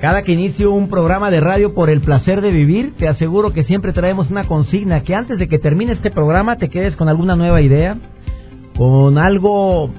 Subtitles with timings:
[0.00, 3.64] Cada que inicio un programa de radio por el placer de vivir, te aseguro que
[3.64, 7.34] siempre traemos una consigna que antes de que termine este programa te quedes con alguna
[7.34, 7.96] nueva idea,
[8.76, 9.90] con algo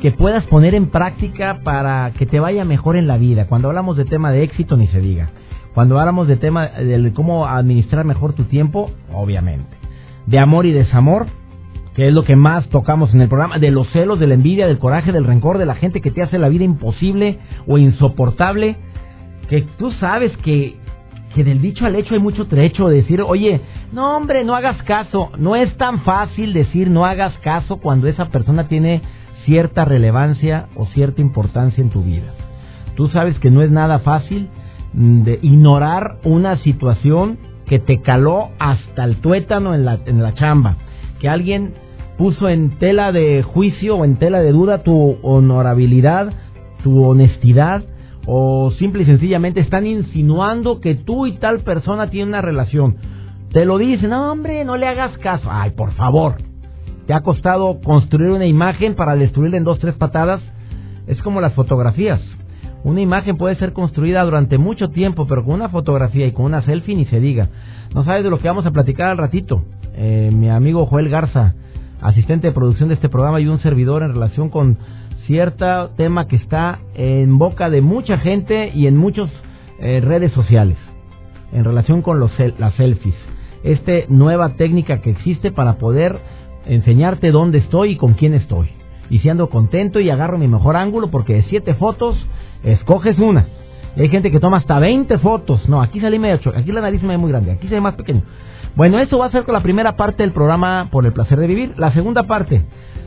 [0.00, 3.46] que puedas poner en práctica para que te vaya mejor en la vida.
[3.46, 5.28] Cuando hablamos de tema de éxito ni se diga.
[5.74, 9.76] Cuando hablamos de tema de cómo administrar mejor tu tiempo, obviamente.
[10.26, 11.26] De amor y desamor,
[11.94, 14.66] que es lo que más tocamos en el programa, de los celos, de la envidia,
[14.66, 18.76] del coraje, del rencor, de la gente que te hace la vida imposible o insoportable
[19.52, 20.76] que tú sabes que,
[21.34, 23.60] que del dicho al hecho hay mucho trecho de decir, oye,
[23.92, 25.30] no hombre, no hagas caso.
[25.36, 29.02] No es tan fácil decir no hagas caso cuando esa persona tiene
[29.44, 32.32] cierta relevancia o cierta importancia en tu vida.
[32.96, 34.48] Tú sabes que no es nada fácil
[34.94, 37.36] mm, de ignorar una situación
[37.66, 40.78] que te caló hasta el tuétano en la, en la chamba,
[41.20, 41.74] que alguien
[42.16, 46.32] puso en tela de juicio o en tela de duda tu honorabilidad,
[46.82, 47.84] tu honestidad,
[48.26, 52.96] o simple y sencillamente están insinuando que tú y tal persona tienen una relación.
[53.52, 55.48] Te lo dicen, no, hombre, no le hagas caso.
[55.50, 56.36] Ay, por favor.
[57.06, 60.40] Te ha costado construir una imagen para destruirla en dos, tres patadas.
[61.06, 62.20] Es como las fotografías.
[62.84, 66.62] Una imagen puede ser construida durante mucho tiempo, pero con una fotografía y con una
[66.62, 67.48] selfie ni se diga.
[67.94, 69.62] No sabes de lo que vamos a platicar al ratito.
[69.94, 71.54] Eh, mi amigo Joel Garza,
[72.00, 74.78] asistente de producción de este programa y un servidor en relación con
[75.26, 79.30] cierto tema que está en boca de mucha gente y en muchas
[79.78, 80.76] eh, redes sociales
[81.52, 83.14] en relación con los, las selfies.
[83.62, 86.18] Esta nueva técnica que existe para poder
[86.66, 88.70] enseñarte dónde estoy y con quién estoy.
[89.10, 92.16] Y si ando contento y agarro mi mejor ángulo porque de siete fotos
[92.64, 93.46] escoges una.
[93.96, 95.68] Hay gente que toma hasta 20 fotos.
[95.68, 97.94] No, aquí salí medio aquí la nariz me ve muy grande, aquí se ve más
[97.94, 98.22] pequeño.
[98.74, 101.46] Bueno, eso va a ser con la primera parte del programa por el placer de
[101.46, 101.74] vivir.
[101.76, 102.62] La segunda parte,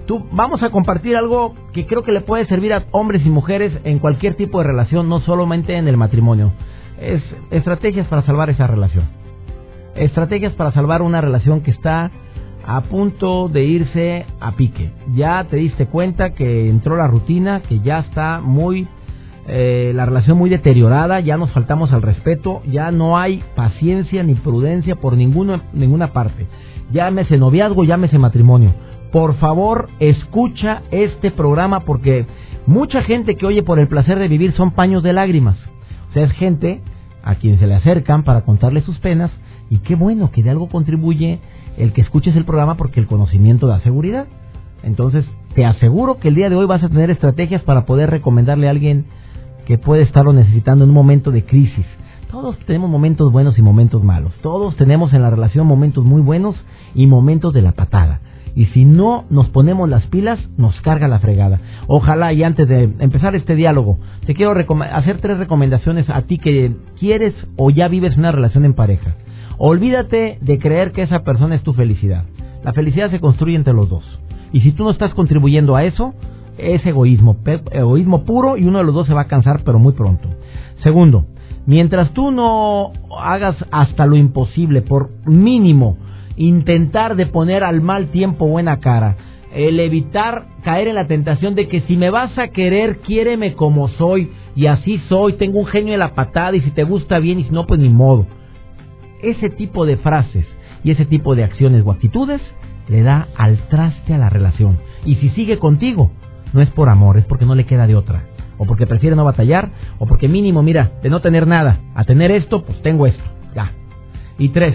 [0.06, 3.74] Tú, vamos a compartir algo que creo que le puede servir a hombres y mujeres
[3.84, 6.54] en cualquier tipo de relación, no solamente en el matrimonio.
[7.00, 9.06] Es estrategias para salvar esa relación.
[9.96, 12.12] Estrategias para salvar una relación que está
[12.68, 14.92] a punto de irse a pique.
[15.16, 18.88] Ya te diste cuenta que entró la rutina, que ya está muy
[19.48, 24.36] eh, la relación muy deteriorada, ya nos faltamos al respeto, ya no hay paciencia ni
[24.36, 26.48] prudencia por ninguno, ninguna parte.
[26.92, 28.74] Llámese noviazgo, llámese matrimonio
[29.16, 32.26] por favor escucha este programa porque
[32.68, 35.56] mucha gente que oye por el placer de vivir son paños de lágrimas.
[36.10, 36.82] O sea, es gente
[37.24, 39.32] a quien se le acercan para contarle sus penas
[39.70, 41.40] y qué bueno que de algo contribuye
[41.78, 44.28] el que escuches el programa porque el conocimiento da seguridad.
[44.84, 45.24] Entonces,
[45.54, 48.72] te aseguro que el día de hoy vas a tener estrategias para poder recomendarle a
[48.72, 49.06] alguien
[49.66, 51.86] que puede estarlo necesitando en un momento de crisis.
[52.32, 54.34] Todos tenemos momentos buenos y momentos malos.
[54.42, 56.56] Todos tenemos en la relación momentos muy buenos
[56.94, 58.22] y momentos de la patada
[58.56, 61.60] y si no nos ponemos las pilas, nos carga la fregada.
[61.88, 64.56] Ojalá y antes de empezar este diálogo, te quiero
[64.94, 69.16] hacer tres recomendaciones a ti que quieres o ya vives una relación en pareja.
[69.58, 72.24] Olvídate de creer que esa persona es tu felicidad.
[72.64, 74.04] La felicidad se construye entre los dos.
[74.54, 76.14] Y si tú no estás contribuyendo a eso,
[76.58, 77.38] es egoísmo,
[77.72, 80.30] egoísmo puro y uno de los dos se va a cansar pero muy pronto.
[80.84, 81.26] Segundo,
[81.66, 85.98] mientras tú no hagas hasta lo imposible por mínimo
[86.38, 89.18] intentar de poner al mal tiempo buena cara,
[89.54, 93.88] el evitar caer en la tentación de que si me vas a querer, quiéreme como
[93.88, 97.40] soy, y así soy, tengo un genio de la patada, y si te gusta bien,
[97.40, 98.28] y si no, pues ni modo.
[99.22, 100.46] Ese tipo de frases
[100.84, 102.42] y ese tipo de acciones o actitudes
[102.90, 104.78] le da al traste a la relación.
[105.06, 106.12] Y si sigue contigo,
[106.56, 108.24] no es por amor, es porque no le queda de otra.
[108.58, 112.32] O porque prefiere no batallar, o porque mínimo, mira, de no tener nada, a tener
[112.32, 113.24] esto, pues tengo esto.
[113.54, 113.74] Ya.
[114.40, 114.74] Y tres,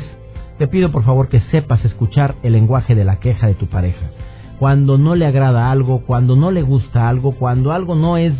[0.59, 4.11] te pido por favor que sepas escuchar el lenguaje de la queja de tu pareja.
[4.59, 8.35] Cuando no le agrada algo, cuando no le gusta algo, cuando algo no es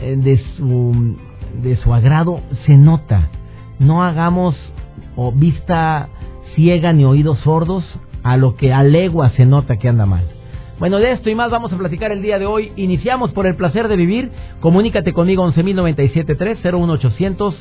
[0.00, 1.16] eh, de, su,
[1.60, 3.28] de su agrado, se nota.
[3.80, 4.54] No hagamos
[5.16, 6.10] o vista
[6.54, 7.84] ciega ni oídos sordos
[8.22, 10.37] a lo que a legua se nota que anda mal.
[10.78, 12.72] Bueno, de esto y más vamos a platicar el día de hoy.
[12.76, 14.30] Iniciamos por el placer de vivir.
[14.60, 17.54] Comunícate conmigo 11.097.3 01800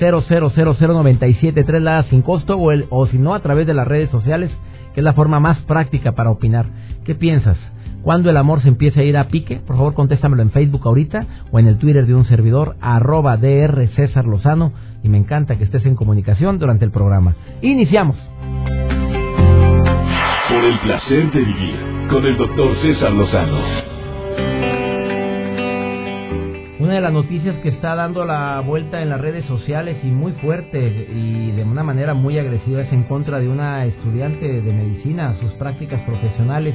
[0.00, 4.50] 0000973 la sin costo o, o si no a través de las redes sociales,
[4.92, 6.66] que es la forma más práctica para opinar.
[7.04, 7.58] ¿Qué piensas?
[8.02, 11.26] cuando el amor se empieza a ir a pique, por favor contéstamelo en Facebook ahorita
[11.50, 14.72] o en el Twitter de un servidor, arroba DR César Lozano,
[15.02, 17.34] y me encanta que estés en comunicación durante el programa.
[17.62, 18.18] Iniciamos.
[20.50, 23.58] Por el placer de vivir con el doctor César Lozano.
[26.80, 30.32] Una de las noticias que está dando la vuelta en las redes sociales y muy
[30.32, 30.78] fuerte
[31.14, 35.52] y de una manera muy agresiva es en contra de una estudiante de medicina, sus
[35.52, 36.74] prácticas profesionales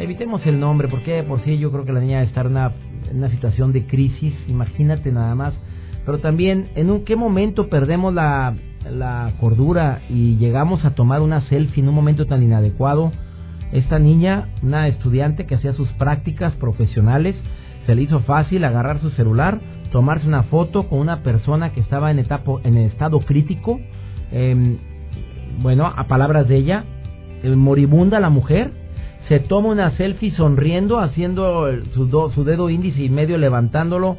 [0.00, 2.72] evitemos el nombre, porque por sí yo creo que la niña en una,
[3.10, 5.54] en una situación de crisis, imagínate nada más.
[6.06, 8.56] Pero también, ¿en un, qué momento perdemos la,
[8.90, 13.12] la cordura y llegamos a tomar una selfie en un momento tan inadecuado?
[13.72, 17.36] Esta niña, una estudiante que hacía sus prácticas profesionales,
[17.86, 19.60] se le hizo fácil agarrar su celular,
[19.92, 23.80] tomarse una foto con una persona que estaba en, etapa, en estado crítico.
[24.32, 24.76] Eh,
[25.60, 26.84] bueno, a palabras de ella,
[27.42, 28.72] eh, moribunda la mujer,
[29.28, 34.16] se toma una selfie sonriendo, haciendo su, su dedo índice y medio levantándolo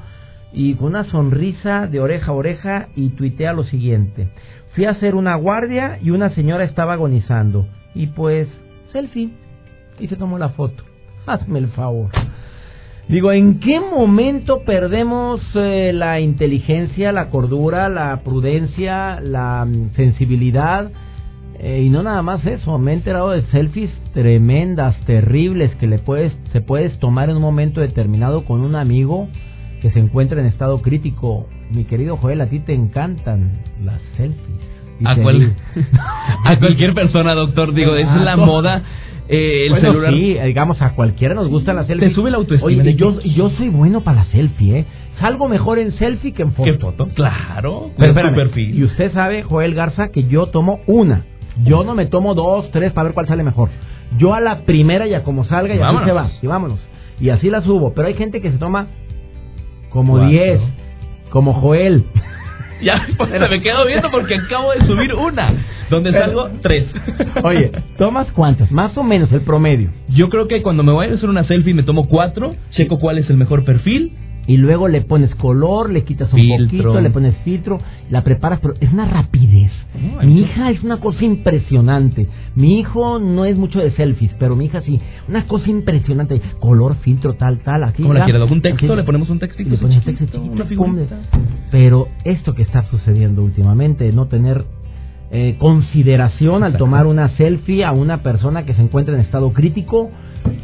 [0.53, 4.29] y con una sonrisa de oreja a oreja y tuitea lo siguiente.
[4.73, 7.67] Fui a hacer una guardia y una señora estaba agonizando.
[7.93, 8.47] Y pues,
[8.91, 9.29] selfie.
[9.99, 10.83] Y se tomó la foto.
[11.25, 12.09] Hazme el favor.
[13.07, 20.91] Digo, ¿en qué momento perdemos eh, la inteligencia, la cordura, la prudencia, la mm, sensibilidad?
[21.59, 25.99] Eh, y no nada más eso, me he enterado de selfies tremendas, terribles, que le
[25.99, 29.27] puedes, se puedes tomar en un momento determinado con un amigo
[29.81, 31.47] que se encuentra en estado crítico.
[31.69, 34.60] Mi querido Joel, a ti te encantan las selfies.
[35.05, 35.11] A,
[36.51, 38.83] a, cualquier persona, doctor, digo, es la moda.
[39.27, 40.13] Eh, el celular.
[40.13, 42.09] Sí, digamos, a cualquiera nos gusta la selfie.
[42.09, 42.81] Te sube la autoestima.
[42.81, 44.85] Oye, yo, yo soy bueno para la selfie, ¿eh?
[45.19, 46.71] Salgo mejor en selfie que en foto.
[46.71, 47.07] ¿Qué foto?
[47.13, 47.91] Claro.
[47.97, 48.77] Pero, perfil.
[48.77, 51.23] Y usted sabe, Joel Garza, que yo tomo una.
[51.63, 53.69] Yo no me tomo dos, tres para ver cuál sale mejor.
[54.17, 56.31] Yo a la primera ya como salga y así se va.
[56.41, 56.79] Y vámonos.
[57.19, 57.93] Y así la subo.
[57.93, 58.87] Pero hay gente que se toma
[59.89, 60.59] como diez.
[61.29, 62.05] Como Joel.
[62.91, 65.53] Ya, pues, me quedo viendo porque acabo de subir una.
[65.89, 66.87] Donde salgo, tres.
[67.43, 68.71] Oye, ¿tomas cuántas?
[68.71, 69.91] Más o menos el promedio.
[70.09, 73.19] Yo creo que cuando me voy a hacer una selfie me tomo cuatro, checo cuál
[73.19, 74.13] es el mejor perfil
[74.47, 77.79] y luego le pones color, le quitas un poquito, le pones filtro,
[78.09, 79.71] la preparas, pero es una rapidez.
[80.23, 82.27] mi hija es una cosa impresionante.
[82.55, 86.41] Mi hijo no es mucho de selfies, pero mi hija sí, una cosa impresionante.
[86.59, 88.03] Color, filtro, tal, tal, aquí.
[88.03, 88.49] ¿Cómo la quieres?
[88.49, 88.95] ¿Un texto?
[88.95, 89.69] ¿Le ponemos un textito?
[89.69, 90.41] Le pones un texto
[91.69, 94.65] Pero esto que está sucediendo últimamente, no tener
[95.33, 100.11] eh, consideración al tomar una selfie a una persona que se encuentra en estado crítico,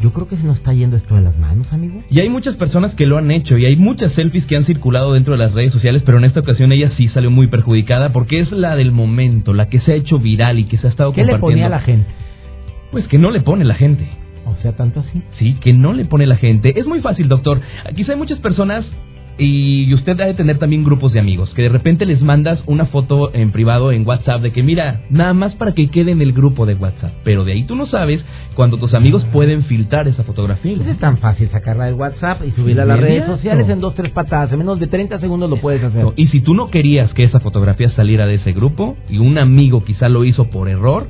[0.02, 2.04] yo creo que se nos está yendo esto de las manos, amigo.
[2.10, 5.14] Y hay muchas personas que lo han hecho y hay muchas selfies que han circulado
[5.14, 8.40] dentro de las redes sociales, pero en esta ocasión ella sí salió muy perjudicada porque
[8.40, 11.14] es la del momento, la que se ha hecho viral y que se ha estado
[11.14, 11.48] ¿Qué compartiendo.
[11.48, 12.08] ¿Qué le ponía a la gente?
[12.92, 14.08] Pues que no le pone la gente.
[14.46, 15.22] O sea, tanto así.
[15.38, 16.80] Sí, que no le pone la gente.
[16.80, 17.62] Es muy fácil, doctor.
[17.96, 18.86] Quizá hay muchas personas
[19.38, 23.34] y usted debe tener también grupos de amigos que de repente les mandas una foto
[23.34, 26.66] en privado en WhatsApp de que mira, nada más para que quede en el grupo
[26.66, 27.12] de WhatsApp.
[27.24, 28.24] Pero de ahí tú no sabes
[28.56, 30.78] cuando tus amigos pueden filtrar esa fotografía.
[30.78, 33.96] Pues es tan fácil sacarla del WhatsApp y subirla a las redes sociales en dos,
[33.96, 34.52] tres patadas.
[34.52, 36.06] En menos de 30 segundos lo puedes hacer.
[36.16, 39.84] y si tú no querías que esa fotografía saliera de ese grupo y un amigo
[39.84, 41.08] quizá lo hizo por error,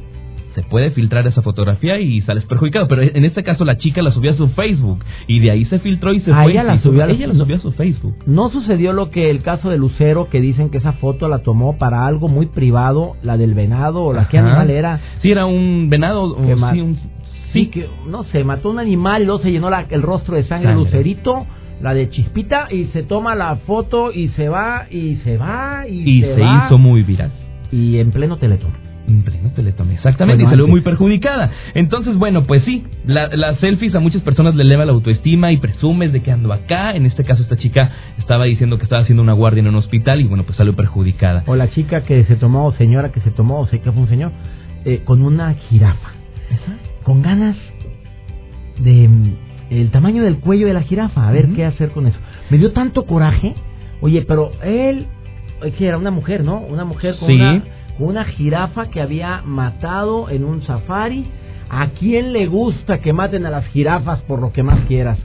[0.58, 2.88] se puede filtrar esa fotografía y sales perjudicado.
[2.88, 5.78] Pero en este caso la chica la subió a su Facebook y de ahí se
[5.78, 6.52] filtró y se fue.
[6.52, 8.16] Ella, la subió, a, ella la subió a su Facebook.
[8.26, 11.78] No sucedió lo que el caso de Lucero, que dicen que esa foto la tomó
[11.78, 15.00] para algo muy privado, la del venado o la que animal era.
[15.22, 16.24] Sí, era un venado.
[16.24, 16.98] O, sí, un,
[17.54, 20.44] sí, que no sé, mató un animal y luego se llenó la, el rostro de
[20.46, 20.86] sangre, sangre.
[20.86, 21.46] Lucerito
[21.84, 26.18] la de Chispita y se toma la foto y se va y se va y,
[26.18, 27.30] y se, se va, hizo muy viral
[27.72, 31.52] y en pleno teletón en pleno teletón, exactamente, bueno, y salió muy perjudicada.
[31.74, 35.58] Entonces, bueno, pues sí, la, las selfies a muchas personas le eleva la autoestima y
[35.58, 36.92] presumes de que ando acá.
[36.92, 40.20] En este caso, esta chica estaba diciendo que estaba haciendo una guardia en un hospital
[40.20, 41.44] y bueno, pues salió perjudicada.
[41.48, 44.02] O la chica que se tomó, o señora que se tomó, o sé que fue
[44.02, 44.32] un señor,
[44.84, 46.12] eh, con una jirafa.
[47.04, 47.56] Con ganas
[48.80, 49.34] de mm,
[49.70, 51.56] el tamaño del cuello de la jirafa, a ver uh -huh.
[51.56, 52.20] qué hacer con eso.
[52.50, 53.56] Me dio tanto coraje.
[54.02, 55.08] Oye, pero él,
[55.78, 56.60] que era una mujer, ¿no?
[56.60, 57.36] Una mujer con sí.
[57.36, 57.64] una
[58.00, 61.26] una jirafa que había matado en un safari.
[61.70, 65.20] ¿A quién le gusta que maten a las jirafas por lo que más quieras?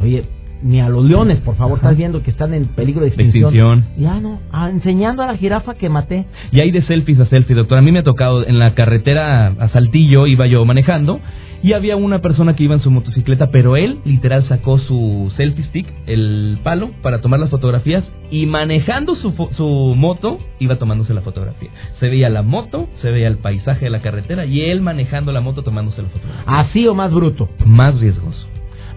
[0.00, 0.24] Oye,
[0.62, 1.88] ni a los leones, por favor, Ajá.
[1.88, 3.52] estás viendo que están en peligro de extinción.
[3.52, 3.84] de extinción.
[3.98, 6.24] Ya no, enseñando a la jirafa que maté.
[6.50, 7.78] Y hay de selfies a selfie, doctor.
[7.78, 11.20] A mí me ha tocado en la carretera a Saltillo, iba yo manejando
[11.62, 15.64] y había una persona que iba en su motocicleta, pero él literal sacó su selfie
[15.66, 21.20] stick, el palo, para tomar las fotografías y manejando su, su moto iba tomándose la
[21.20, 21.70] fotografía.
[22.00, 25.40] Se veía la moto, se veía el paisaje de la carretera y él manejando la
[25.40, 26.44] moto tomándose la fotografía.
[26.46, 27.48] ¿Así o más bruto?
[27.64, 28.46] Más riesgoso.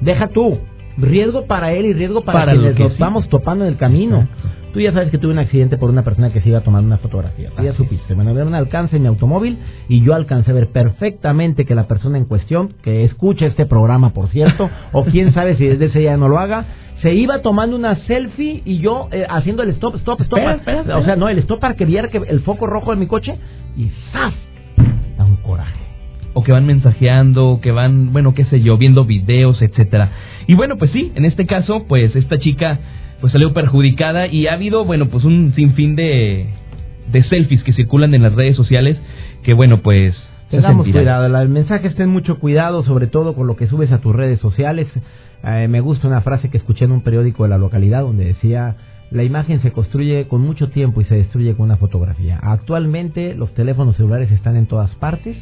[0.01, 0.59] Deja tú,
[0.97, 2.93] riesgo para él y riesgo para, Para quienes nos sí.
[2.93, 4.27] estamos topando en el camino.
[4.75, 6.97] Tú ya sabes que tuve un accidente por una persona que se iba tomando una
[6.97, 7.49] fotografía.
[7.55, 8.13] Tú ya supiste.
[8.13, 11.87] Bueno, había un alcance en mi automóvil y yo alcancé a ver perfectamente que la
[11.87, 15.99] persona en cuestión, que escucha este programa, por cierto, o quién sabe si desde ese
[15.99, 16.65] día no lo haga,
[17.01, 20.39] se iba tomando una selfie y yo eh, haciendo el stop, stop, stop.
[20.39, 20.97] Espera, espera, espera.
[20.97, 23.39] O sea, no, el stop para que viera que el foco rojo de mi coche
[23.77, 24.33] y ¡zas!
[25.17, 25.79] Da un coraje.
[26.33, 30.09] o que van mensajeando, o que van, bueno, qué sé yo, viendo videos, etcétera.
[30.47, 32.77] Y bueno, pues sí, en este caso, pues esta chica
[33.25, 36.45] pues salió perjudicada y ha habido, bueno, pues un sinfín de
[37.11, 38.99] de selfies que circulan en las redes sociales
[39.41, 40.15] que bueno, pues
[40.51, 44.15] Tengamos cuidado, el mensaje ten mucho cuidado, sobre todo con lo que subes a tus
[44.15, 44.87] redes sociales.
[45.43, 48.75] Eh, me gusta una frase que escuché en un periódico de la localidad donde decía,
[49.09, 52.37] la imagen se construye con mucho tiempo y se destruye con una fotografía.
[52.43, 55.35] Actualmente los teléfonos celulares están en todas partes,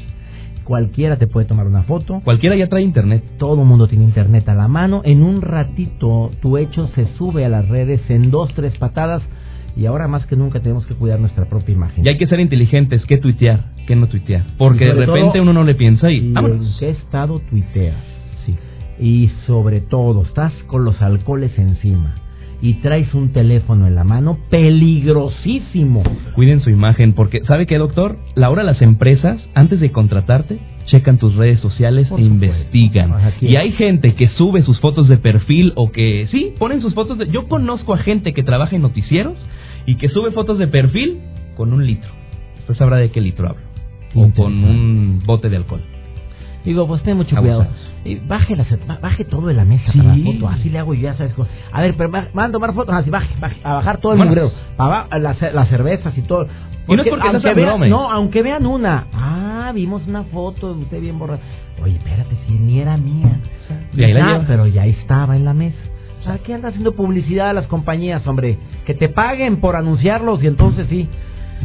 [0.64, 3.24] cualquiera te puede tomar una foto, Cualquiera ya trae internet.
[3.38, 7.46] todo el mundo tiene internet a la mano, en un ratito tu hecho se sube
[7.46, 9.22] a las redes en dos, tres patadas
[9.76, 12.06] y ahora más que nunca tenemos que cuidar nuestra propia imagen.
[12.06, 14.46] Y hay que ser inteligentes, qué tuitear, qué no tuitear.
[14.58, 17.98] Porque de repente uno no le piensa y, ¿Y en qué estado tuiteas?
[18.46, 18.56] Sí.
[19.00, 22.16] Y sobre todo, estás con los alcoholes encima
[22.64, 26.02] y traes un teléfono en la mano peligrosísimo.
[26.34, 28.18] Cuiden su imagen, porque ¿sabe qué, doctor?
[28.36, 32.46] La hora las empresas, antes de contratarte, checan tus redes sociales Por e supuesto.
[32.46, 33.14] investigan.
[33.42, 37.18] Y hay gente que sube sus fotos de perfil o que, sí, ponen sus fotos
[37.18, 37.28] de...
[37.28, 39.36] Yo conozco a gente que trabaja en noticieros
[39.86, 41.20] y que sube fotos de perfil
[41.58, 42.12] con un litro.
[42.60, 43.64] Usted sabrá de qué litro hablo.
[44.16, 45.82] O con un bote de alcohol.
[46.66, 47.68] Digo, pues ten mucho cuidado.
[48.06, 49.98] Y baje, la, ba- baje todo de la mesa Sí.
[50.00, 50.48] para la foto.
[50.48, 51.34] Así le hago yo, ya sabes.
[51.34, 52.96] co- A ver, pero va- van a tomar fotos.
[52.96, 54.44] Así, baje, baje, a bajar todo el Vámonos.
[54.52, 54.60] mugreo.
[54.78, 56.48] Pa- va- las, las cervezas y todo.
[56.88, 57.90] Y no es porque seas aunque vean.
[57.90, 59.08] No, aunque vean una.
[59.14, 61.40] Ah, vimos una foto de usted bien borrada.
[61.82, 63.40] Oye, espérate, si ni era mía.
[63.94, 65.78] Y ahí la Ah, pero ya estaba en la mesa.
[66.22, 68.58] O sea, ¿qué anda haciendo publicidad a las compañías, hombre?
[68.86, 71.10] Que te paguen por anunciarlos y entonces sí.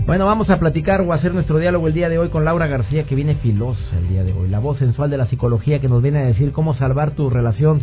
[0.07, 3.05] Bueno, vamos a platicar o hacer nuestro diálogo el día de hoy con Laura García,
[3.05, 4.49] que viene filosa el día de hoy.
[4.49, 7.83] La voz sensual de la psicología que nos viene a decir cómo salvar tu relación,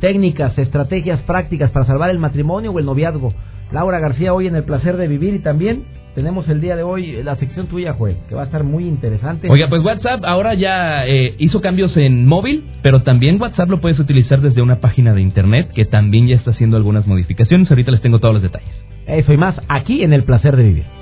[0.00, 3.34] técnicas, estrategias prácticas para salvar el matrimonio o el noviazgo.
[3.72, 7.22] Laura García hoy en el placer de vivir y también tenemos el día de hoy
[7.24, 9.48] la sección tuya, Joel, que va a estar muy interesante.
[9.50, 13.98] Oiga, pues WhatsApp ahora ya eh, hizo cambios en móvil, pero también WhatsApp lo puedes
[13.98, 17.68] utilizar desde una página de internet que también ya está haciendo algunas modificaciones.
[17.68, 18.70] Ahorita les tengo todos los detalles.
[19.06, 20.93] Eso y más aquí en el placer de vivir.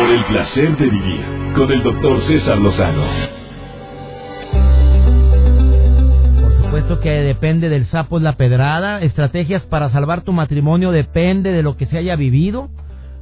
[0.00, 1.20] Por el placer de vivir
[1.54, 3.02] con el doctor César Lozano.
[6.40, 9.02] Por supuesto que depende del sapo es la pedrada.
[9.02, 12.70] Estrategias para salvar tu matrimonio depende de lo que se haya vivido.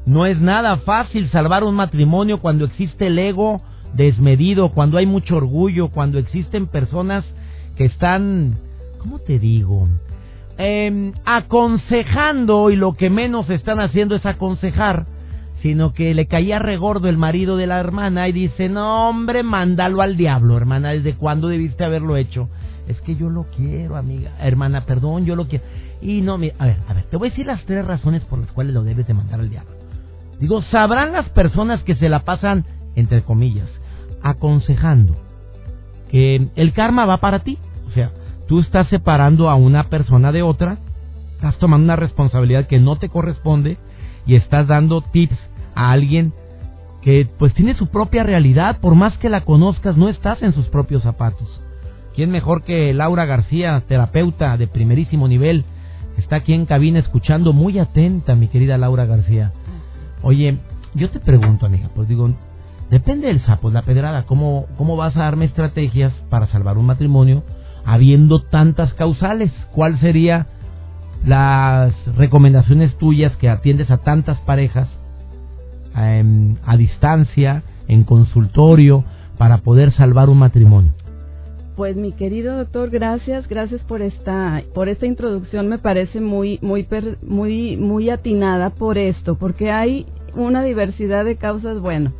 [0.07, 3.61] No es nada fácil salvar un matrimonio cuando existe el ego
[3.95, 7.25] desmedido, cuando hay mucho orgullo, cuando existen personas
[7.77, 8.57] que están,
[9.01, 9.89] ¿cómo te digo?
[10.59, 15.07] Em, aconsejando y lo que menos están haciendo es aconsejar,
[15.63, 20.03] sino que le caía regordo el marido de la hermana y dice, no hombre, mándalo
[20.03, 22.49] al diablo, hermana, ¿desde cuándo debiste haberlo hecho?
[22.87, 25.65] Es que yo lo quiero, amiga, hermana, perdón, yo lo quiero.
[26.01, 28.39] Y no, mi- a ver, a ver, te voy a decir las tres razones por
[28.39, 29.73] las cuales lo debes de mandar al diablo.
[30.41, 33.69] Digo, sabrán las personas que se la pasan, entre comillas,
[34.23, 35.17] aconsejando
[36.11, 37.59] que el karma va para ti.
[37.87, 38.11] O sea,
[38.47, 40.79] tú estás separando a una persona de otra,
[41.35, 43.77] estás tomando una responsabilidad que no te corresponde
[44.27, 45.39] y estás dando tips
[45.79, 46.33] a alguien
[47.03, 50.67] que pues tiene su propia realidad, por más que la conozcas, no estás en sus
[50.67, 51.49] propios zapatos.
[52.17, 55.65] ¿Quién mejor que Laura García, terapeuta de primerísimo nivel?
[56.17, 59.53] Está aquí en cabina escuchando muy atenta, mi querida Laura García.
[60.23, 60.59] Oye,
[60.95, 62.29] yo te pregunto, amiga, pues digo,
[62.91, 67.45] depende del sapo, la pedrada, ¿cómo, cómo vas a darme estrategias para salvar un matrimonio
[67.85, 69.53] habiendo tantas causales?
[69.73, 70.49] ¿Cuál sería
[71.25, 74.89] las recomendaciones tuyas que atiendes a tantas parejas
[75.97, 79.05] em, a distancia, en consultorio,
[79.39, 80.93] para poder salvar un matrimonio?
[81.77, 86.87] Pues mi querido doctor, gracias, gracias por esta por esta introducción, me parece muy muy
[87.23, 92.13] muy muy atinada por esto, porque hay una diversidad de causas, bueno,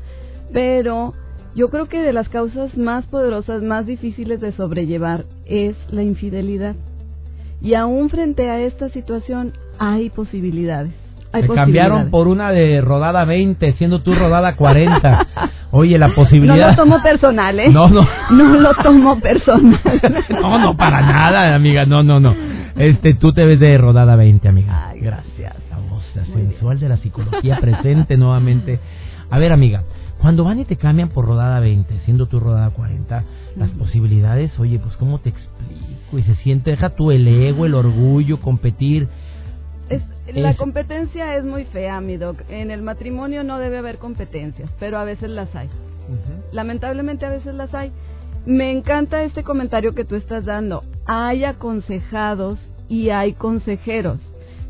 [0.53, 1.15] pero
[1.57, 6.77] yo creo que de las causas más poderosas, más difíciles de sobrellevar es la infidelidad.
[7.61, 10.95] Y aún frente a esta situación hay posibilidades.
[11.39, 15.27] Hay Me cambiaron por una de rodada 20, siendo tú rodada 40.
[15.71, 16.57] Oye, la posibilidad...
[16.57, 17.69] No lo tomo personal, ¿eh?
[17.71, 18.01] No, no.
[18.31, 19.81] No lo tomo personal.
[20.31, 22.35] No, no, para nada, amiga, no, no, no.
[22.77, 24.89] Este, tú te ves de rodada 20, amiga.
[24.89, 25.55] Ay, gracias.
[25.71, 28.79] La voz la sensual de la psicología presente nuevamente.
[29.31, 29.83] A ver, amiga,
[30.21, 33.23] Cuando van y te cambian por rodada 20, siendo tu rodada 40,
[33.57, 36.19] las posibilidades, oye, pues ¿cómo te explico?
[36.19, 39.09] Y se siente, deja tú el ego, el orgullo, competir.
[40.35, 42.39] La competencia es muy fea, mi doc.
[42.49, 45.69] En el matrimonio no debe haber competencias, pero a veces las hay.
[46.53, 47.93] Lamentablemente a veces las hay.
[48.47, 50.85] Me encanta este comentario que tú estás dando.
[51.07, 52.59] Hay aconsejados
[52.89, 54.21] y hay consejeros.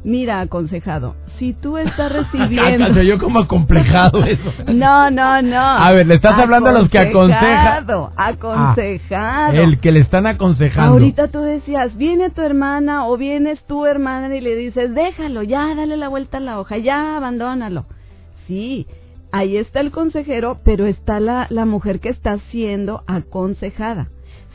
[0.04, 3.02] Mira, aconsejado, si tú estás recibiendo...
[3.02, 4.52] yo como acomplejado eso.
[4.72, 5.60] No, no, no.
[5.60, 7.86] A ver, le estás hablando a los que aconsejan.
[8.16, 9.52] Aconsejado.
[9.52, 10.92] el que le están aconsejando.
[10.92, 15.74] Ahorita tú decías, viene tu hermana o vienes tu hermana y le dices, déjalo, ya,
[15.74, 17.86] dale la vuelta a la hoja, ya, abandónalo.
[18.46, 18.86] Sí,
[19.32, 24.08] ahí está el consejero, pero está la, la mujer que está siendo aconsejada.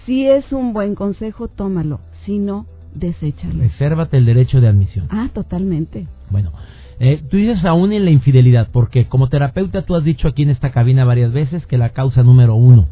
[0.05, 1.99] Si es un buen consejo, tómalo.
[2.25, 3.59] Si no, deséchalo.
[3.59, 5.07] Resérvate el derecho de admisión.
[5.09, 6.07] Ah, totalmente.
[6.33, 6.51] Bueno,
[6.99, 10.49] eh, tú dices aún en la infidelidad, porque como terapeuta tú has dicho aquí en
[10.49, 12.87] esta cabina varias veces que la causa número uno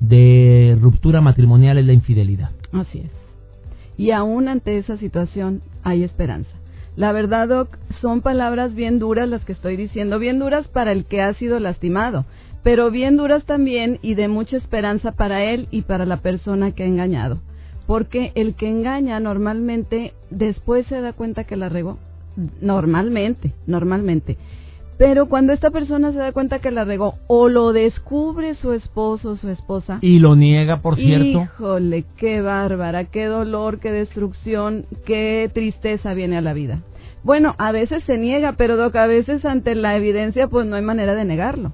[0.00, 2.50] de ruptura matrimonial es la infidelidad.
[2.72, 3.10] Así es.
[3.98, 6.50] Y aún ante esa situación hay esperanza.
[6.96, 11.04] La verdad, Doc, son palabras bien duras las que estoy diciendo, bien duras para el
[11.04, 12.24] que ha sido lastimado,
[12.62, 16.82] pero bien duras también y de mucha esperanza para él y para la persona que
[16.82, 17.40] ha engañado.
[17.86, 21.98] Porque el que engaña normalmente después se da cuenta que la regó.
[22.60, 24.36] Normalmente, normalmente.
[24.98, 29.32] Pero cuando esta persona se da cuenta que la regó o lo descubre su esposo
[29.32, 29.98] o su esposa.
[30.00, 31.42] Y lo niega, por cierto.
[31.42, 36.80] Híjole, qué bárbara, qué dolor, qué destrucción, qué tristeza viene a la vida.
[37.24, 40.82] Bueno, a veces se niega, pero Doc, a veces ante la evidencia pues no hay
[40.82, 41.72] manera de negarlo.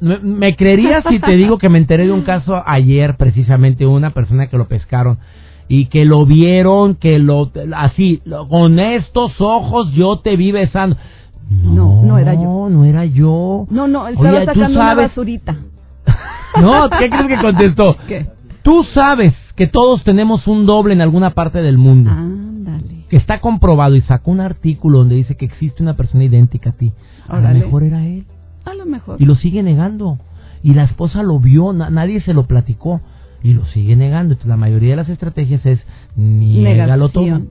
[0.00, 4.10] me, me creerías si te digo que me enteré de un caso ayer, precisamente, una
[4.10, 5.18] persona que lo pescaron
[5.68, 10.96] y que lo vieron, que lo así, con estos ojos yo te vi besando.
[11.50, 12.68] No, no, era yo.
[12.68, 13.66] No, era yo.
[13.70, 15.56] No, no, estaba sacando una basurita.
[16.60, 17.96] no, ¿qué crees que contestó?
[18.08, 18.26] ¿Qué?
[18.62, 22.10] Tú sabes que todos tenemos un doble en alguna parte del mundo.
[22.10, 23.06] Ándale.
[23.08, 26.72] Que está comprobado y sacó un artículo donde dice que existe una persona idéntica a
[26.72, 26.92] ti.
[27.28, 28.26] A lo mejor era él.
[28.64, 29.16] A lo mejor.
[29.20, 30.18] Y lo sigue negando.
[30.62, 33.00] Y la esposa lo vio, nadie se lo platicó
[33.42, 34.34] y lo sigue negando.
[34.34, 35.80] Entonces, la mayoría de las estrategias es
[36.16, 37.42] niégalo todo.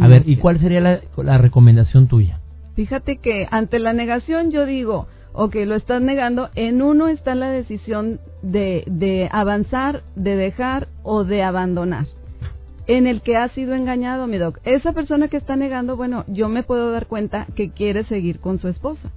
[0.00, 2.40] A ver, ¿y cuál sería la, la, recomendación tuya?
[2.74, 7.50] Fíjate que ante la negación yo digo, ok, lo estás negando, en uno está la
[7.50, 12.06] decisión de, de avanzar, de dejar o de abandonar.
[12.86, 14.58] En el que ha sido engañado, mi doc.
[14.64, 18.58] Esa persona que está negando, bueno, yo me puedo dar cuenta que quiere seguir con
[18.58, 19.10] su esposa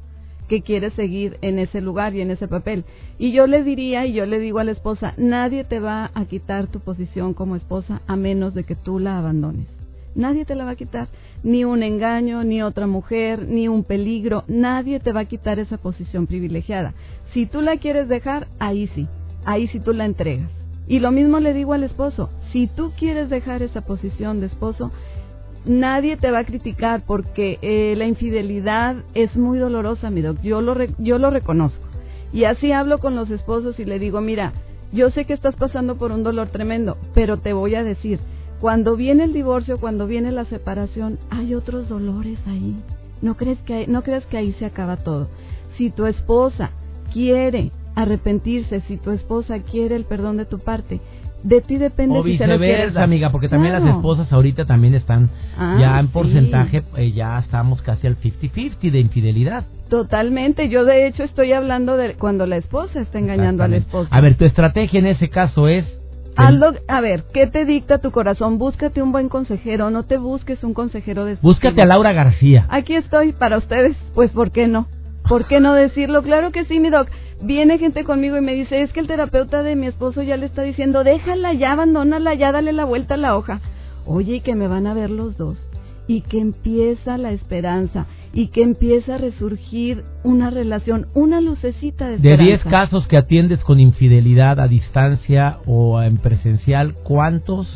[0.47, 2.85] que quiere seguir en ese lugar y en ese papel.
[3.19, 6.25] Y yo le diría y yo le digo a la esposa, nadie te va a
[6.25, 9.67] quitar tu posición como esposa a menos de que tú la abandones.
[10.15, 11.09] Nadie te la va a quitar,
[11.43, 15.77] ni un engaño, ni otra mujer, ni un peligro, nadie te va a quitar esa
[15.77, 16.95] posición privilegiada.
[17.33, 19.07] Si tú la quieres dejar, ahí sí,
[19.45, 20.49] ahí sí tú la entregas.
[20.87, 24.91] Y lo mismo le digo al esposo, si tú quieres dejar esa posición de esposo,
[25.65, 30.39] nadie te va a criticar porque eh, la infidelidad es muy dolorosa, mi doc.
[30.41, 31.85] Yo lo, yo lo reconozco.
[32.33, 34.53] Y así hablo con los esposos y le digo, mira,
[34.91, 38.19] yo sé que estás pasando por un dolor tremendo, pero te voy a decir,
[38.59, 42.75] cuando viene el divorcio, cuando viene la separación, hay otros dolores ahí.
[43.21, 45.27] No crees que no crees que ahí se acaba todo.
[45.77, 46.71] Si tu esposa
[47.13, 51.01] quiere arrepentirse, si tu esposa quiere el perdón de tu parte,
[51.43, 55.77] de ti depende o si viceversa, amiga, porque también las esposas ahorita también están ah,
[55.79, 59.65] ya en porcentaje, eh, ya estamos casi al 50-50 de infidelidad.
[59.89, 64.09] Totalmente, yo de hecho estoy hablando de cuando la esposa está engañando al esposo.
[64.11, 65.85] A ver, tu estrategia en ese caso es...
[66.35, 68.57] a ver, ¿qué te dicta tu corazón?
[68.57, 71.37] Búscate un buen consejero, no te busques un consejero de...
[71.41, 72.65] Búscate a Laura García.
[72.69, 74.87] Aquí estoy para ustedes, pues ¿por qué no?
[75.27, 76.21] ¿Por qué no decirlo?
[76.23, 77.09] Claro que sí, mi doc.
[77.41, 80.47] Viene gente conmigo y me dice, es que el terapeuta de mi esposo ya le
[80.47, 83.61] está diciendo, déjala ya, abandónala ya, dale la vuelta a la hoja.
[84.05, 85.57] Oye, y que me van a ver los dos.
[86.07, 88.07] Y que empieza la esperanza.
[88.33, 92.43] Y que empieza a resurgir una relación, una lucecita de esperanza.
[92.43, 97.67] De 10 casos que atiendes con infidelidad a distancia o en presencial, ¿cuántos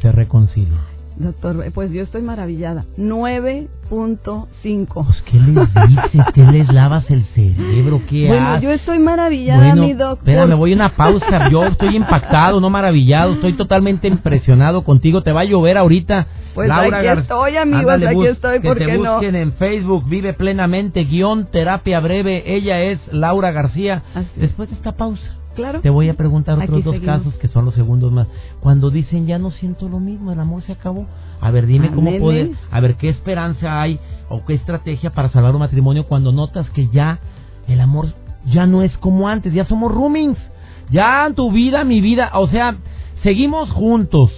[0.00, 0.97] se reconcilian?
[1.18, 2.84] Doctor, pues yo estoy maravillada.
[2.96, 4.86] 9.5.
[4.92, 5.54] Pues, ¿qué les
[5.88, 6.26] dices?
[6.32, 8.00] ¿Qué les lavas el cerebro?
[8.08, 10.18] ¿Qué Bueno, yo estoy maravillada, mi doctor.
[10.18, 11.50] Espera, me voy a una pausa.
[11.50, 13.32] Yo estoy impactado, no maravillado.
[13.32, 15.22] Estoy totalmente impresionado contigo.
[15.22, 16.28] Te va a llover ahorita.
[16.54, 17.94] Pues Laura aquí estoy, amigos.
[17.94, 20.08] aquí estoy, ¿por que te busquen en Facebook.
[20.08, 22.44] Vive plenamente, guion, terapia breve.
[22.46, 24.04] Ella es Laura García.
[24.36, 25.38] Después de esta pausa.
[25.80, 28.26] Te voy a preguntar otros dos casos que son los segundos más.
[28.60, 31.06] Cuando dicen ya no siento lo mismo, el amor se acabó.
[31.40, 35.54] A ver, dime cómo puedes, a ver qué esperanza hay o qué estrategia para salvar
[35.54, 37.20] un matrimonio cuando notas que ya
[37.66, 38.14] el amor
[38.46, 40.38] ya no es como antes, ya somos roomings.
[40.90, 42.76] Ya tu vida, mi vida, o sea,
[43.22, 44.30] seguimos juntos,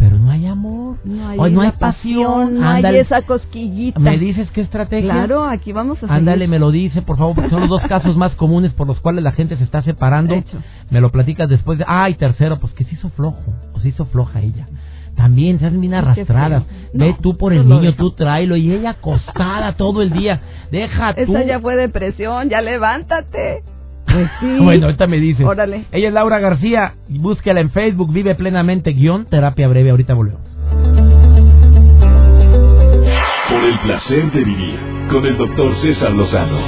[0.00, 4.00] pero no hay amor, No hay, Hoy no hay pasión, no hay esa cosquillita.
[4.00, 5.12] ¿Me dices qué estrategia?
[5.12, 6.14] Claro, aquí vamos a seguir.
[6.14, 8.98] Ándale, me lo dice, por favor, porque son los dos casos más comunes por los
[9.00, 10.34] cuales la gente se está separando.
[10.34, 10.56] Hecho.
[10.88, 11.84] Me lo platicas después de...
[11.86, 14.68] Ah, y tercero, pues que se hizo flojo, o se hizo floja ella.
[15.16, 16.64] También se hacen bien Ay, arrastradas.
[16.94, 20.40] Ve tú por el niño, tú tráelo, y ella acostada todo el día.
[20.70, 21.36] Deja tú.
[21.36, 23.64] Esa ya fue depresión, ya levántate.
[24.12, 24.46] Pues sí.
[24.62, 25.44] Bueno, ahorita me dices.
[25.46, 25.84] Órale.
[25.92, 30.42] Ella es Laura García, búsquela en Facebook, vive plenamente, guion, terapia breve, ahorita volvemos.
[33.48, 34.78] Por el placer de vivir
[35.10, 36.58] con el doctor César Lozano.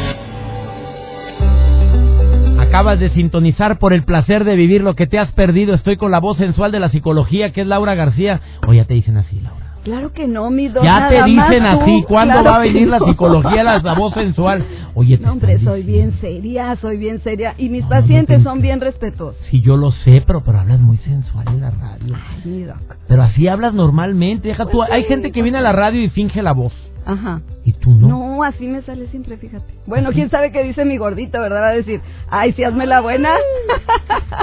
[2.60, 5.74] Acabas de sintonizar por el placer de vivir lo que te has perdido.
[5.74, 8.40] Estoy con la voz sensual de la psicología, que es Laura García.
[8.66, 9.41] O ya te dicen así.
[9.82, 12.04] Claro que no, mi doc, Ya te dicen así.
[12.06, 14.64] ¿Cuándo Claro va a venir la psicología, la, la voz sensual?
[14.94, 17.54] Oye, No, hombre, soy bien seria, soy bien seria.
[17.58, 19.40] Y mis No, no pacientes te- son bien respetuosos.
[19.50, 22.14] Sí, yo lo sé, pero, pero hablas muy sensual en la radio.
[22.14, 22.76] Ay, mi doc.
[23.08, 24.48] Pero así hablas normalmente.
[24.48, 24.78] Deja tú.
[24.78, 26.72] Pues Hay gente que viene a la radio y finge la voz.
[27.04, 27.40] Ajá.
[27.64, 28.08] Y tú no.
[28.08, 29.72] No, así me sale siempre, fíjate.
[29.86, 31.60] Bueno, quién sabe qué dice mi gordito, ¿verdad?
[31.60, 33.34] Va a decir, ay, si hazme la buena.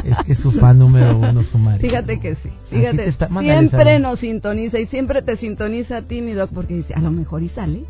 [0.03, 1.89] Es que es su fan número uno, su marido.
[1.89, 6.51] Fíjate que sí, fíjate, siempre nos sintoniza y siempre te sintoniza a ti, mi doc,
[6.53, 7.83] porque dice, a lo mejor y sale.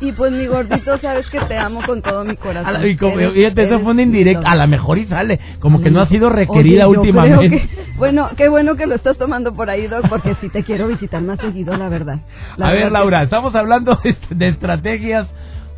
[0.00, 2.72] Y pues mi gordito, sabes que te amo con todo mi corazón.
[2.74, 4.40] La- y como- fíjate, eso eres fue indirecta.
[4.40, 4.48] doc.
[4.50, 5.40] A lo mejor y sale.
[5.60, 7.48] Como que no ha sido requerida últimamente.
[7.68, 10.88] que- bueno, qué bueno que lo estás tomando por ahí, Doc, porque sí te quiero
[10.88, 12.20] visitar más seguido, la verdad.
[12.58, 15.26] La a ver, Laura, estamos hablando de, de estrategias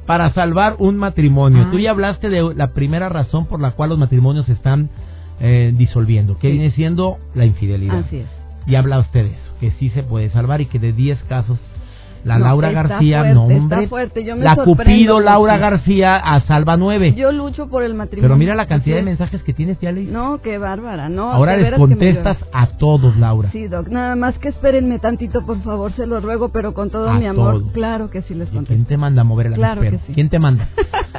[0.07, 1.65] para salvar un matrimonio.
[1.67, 1.71] Ah.
[1.71, 4.89] Tú ya hablaste de la primera razón por la cual los matrimonios se están
[5.41, 6.55] eh, disolviendo, que Sí.
[6.55, 7.99] viene siendo la infidelidad.
[7.99, 8.27] Así es.
[8.67, 11.59] Y habla usted de eso, que sí se puede salvar y que de 10 casos
[12.25, 15.57] la No, Laura García, fuerte, no hombre, fuerte, yo me la Cupido Laura.
[15.59, 17.15] García a salva 9.
[17.17, 18.29] Yo lucho por el matrimonio.
[18.29, 20.07] Pero mira la cantidad de mensajes que tienes, ya leí.
[20.07, 21.33] No, qué bárbara, no.
[21.33, 23.51] Ahora les contestas a todos, Laura.
[23.53, 27.09] Sí, Doc, nada más que espérenme tantito, por favor, se lo ruego, pero con todo
[27.11, 27.59] A mi amor.
[27.61, 27.73] todos.
[27.73, 28.89] Claro que sí les ¿Y ¿Quién contesto.
[28.89, 30.01] te manda a mover el Claro avispero?
[30.03, 30.13] que sí.
[30.15, 30.69] ¿Quién te manda?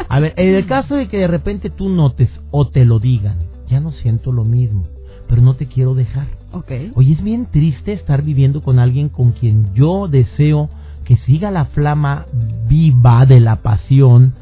[0.07, 3.37] A ver, en el caso de que de repente tú notes o te lo digan,
[3.67, 4.85] ya no siento lo mismo,
[5.27, 6.27] pero no te quiero dejar.
[6.51, 6.71] Ok.
[6.95, 10.69] Oye, es bien triste estar viviendo con alguien con quien yo deseo
[11.09, 12.27] que siga la flama
[12.67, 14.35] viva de la pasión.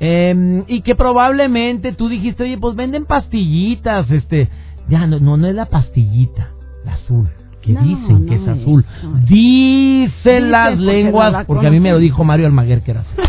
[0.00, 4.48] eh, y que probablemente tú dijiste, oye, pues venden pastillitas, este,
[4.88, 6.48] ya no, no, no es la pastillita,
[6.86, 7.28] la azul,
[7.66, 8.84] que No, dicen que no es es, azul.
[9.02, 9.26] no es.
[9.26, 13.00] Dicen las porque lenguas, la porque a mí me lo dijo Mario Almaguer que era
[13.00, 13.24] azul.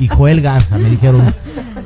[0.00, 1.34] Y Joel Garza me dijeron,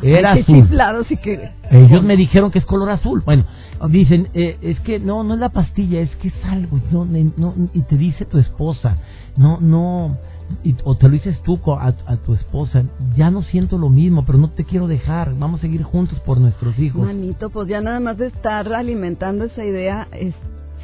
[0.02, 0.68] era azul.
[1.08, 1.38] si.
[1.70, 3.22] Ellos me dijeron que es color azul.
[3.24, 3.44] Bueno,
[3.88, 6.80] dicen, eh, es que no, no es la pastilla, es que es algo.
[6.90, 8.96] No, no, y te dice tu esposa,
[9.36, 10.16] no, no,
[10.64, 12.84] y- o te lo dices tú a, a tu esposa,
[13.16, 16.38] ya no siento lo mismo, pero no te quiero dejar, vamos a seguir juntos por
[16.38, 17.06] nuestros hijos.
[17.06, 20.08] Manito, pues ya nada más de estar alimentando esa idea,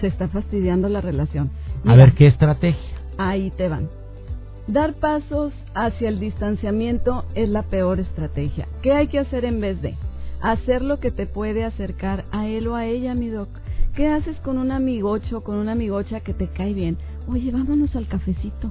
[0.01, 1.51] se está fastidiando la relación.
[1.85, 2.97] A ver, ¿qué estrategia?
[3.17, 3.89] Ahí te van.
[4.67, 8.69] Dar pasos hacia el distanciamiento es la peor estrategia.
[8.83, 9.95] ¿Qué hay que hacer en vez de?
[10.43, 13.49] Hacer lo que te puede acercar a él o a ella, mi doc.
[13.97, 16.99] ¿Qué haces con un amigocho, con una amigocha que te cae bien?
[17.27, 18.71] Oye, vámonos al cafecito.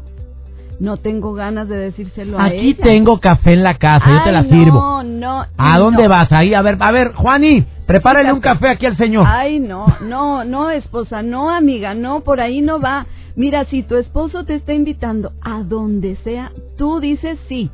[0.80, 2.84] No tengo ganas de decírselo a Aquí ella.
[2.84, 5.04] tengo café en la casa, yo te la no, sirvo.
[5.04, 6.10] No, ¿A dónde no.
[6.10, 6.32] vas?
[6.32, 9.26] Ahí, a ver, a ver, Juani, prepárale un café aquí al señor.
[9.28, 13.08] Ay, no, no, no, esposa, no, amiga, no, por ahí no va.
[13.36, 17.72] Mira, si tu esposo te está invitando a donde sea, tú dices sí.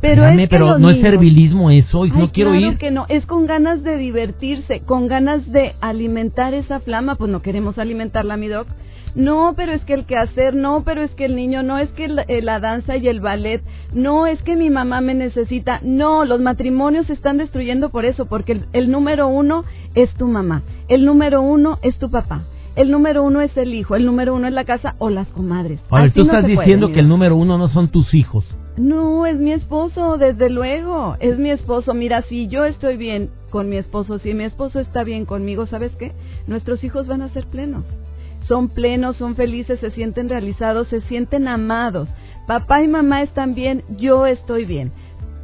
[0.00, 2.78] Pero Espérame, es que pero no es servilismo eso, y Ay, no quiero claro ir.
[2.78, 7.42] que no, es con ganas de divertirse, con ganas de alimentar esa flama, pues no
[7.42, 8.68] queremos alimentarla, mi doc.
[9.18, 12.06] No, pero es que el quehacer, no, pero es que el niño, no, es que
[12.06, 13.60] la, eh, la danza y el ballet,
[13.92, 15.80] no, es que mi mamá me necesita.
[15.82, 19.64] No, los matrimonios se están destruyendo por eso, porque el, el número uno
[19.96, 22.44] es tu mamá, el número uno es tu papá,
[22.76, 25.80] el número uno es el hijo, el número uno es la casa o las comadres.
[25.90, 28.44] A ver, Así tú estás diciendo que el número uno no son tus hijos.
[28.76, 31.92] No, es mi esposo, desde luego, es mi esposo.
[31.92, 35.90] Mira, si yo estoy bien con mi esposo, si mi esposo está bien conmigo, ¿sabes
[35.96, 36.12] qué?
[36.46, 37.84] Nuestros hijos van a ser plenos.
[38.48, 42.08] Son plenos, son felices, se sienten realizados, se sienten amados.
[42.46, 44.90] Papá y mamá están bien, yo estoy bien.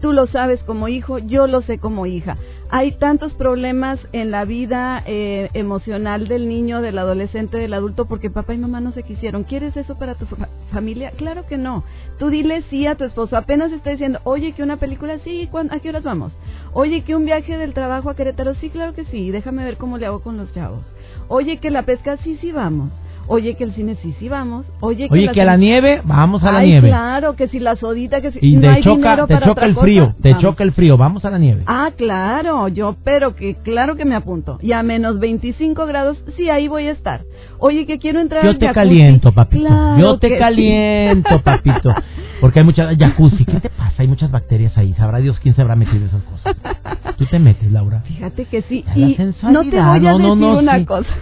[0.00, 2.36] Tú lo sabes como hijo, yo lo sé como hija.
[2.70, 8.28] Hay tantos problemas en la vida eh, emocional del niño, del adolescente, del adulto, porque
[8.30, 9.44] papá y mamá no se quisieron.
[9.44, 11.12] ¿Quieres eso para tu fa- familia?
[11.16, 11.84] Claro que no.
[12.18, 13.36] Tú dile sí a tu esposo.
[13.36, 16.32] Apenas está diciendo, oye, que una película, sí, ¿cuán- ¿a qué horas vamos?
[16.74, 19.30] Oye, que un viaje del trabajo a Querétaro, sí, claro que sí.
[19.30, 20.84] Déjame ver cómo le hago con los chavos.
[21.28, 22.90] Oye, que la pesca, sí, sí, vamos.
[23.26, 24.66] Oye, que el cine sí, sí vamos.
[24.80, 26.88] Oye, que, Oye, que a la nieve, vamos a la nieve.
[26.88, 29.46] claro, que si la sodita, que si y no te hay choca, dinero te para
[29.46, 30.42] choca otra el cosa, frío, te vamos.
[30.44, 31.62] choca el frío, vamos a la nieve.
[31.66, 34.58] Ah, claro, yo, pero que claro que me apunto.
[34.60, 37.22] Y a menos 25 grados, sí, ahí voy a estar.
[37.60, 38.88] Oye, que quiero entrar Yo al te jacuzzi.
[38.88, 39.66] caliento, papito.
[39.68, 40.34] Claro Yo te sí.
[40.38, 41.94] caliento, papito.
[42.42, 43.46] Porque hay muchas jacuzzi.
[43.46, 44.02] ¿Qué te pasa?
[44.02, 44.92] Hay muchas bacterias ahí.
[44.98, 46.56] Sabrá Dios quién se habrá metido esas cosas.
[47.16, 48.00] Tú te metes, Laura.
[48.00, 48.84] Fíjate que sí.
[48.94, 50.84] Y no te voy a no, decir no, una sí.
[50.84, 51.08] cosa.